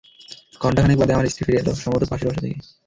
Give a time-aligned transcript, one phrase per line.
[0.61, 2.57] ঘণ্টা খানেক বাদে আমার স্ত্রী ফিরে এল, সম্ভবত পাশের বাসা থেকে।